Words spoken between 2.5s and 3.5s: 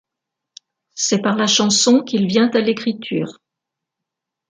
à l’écriture.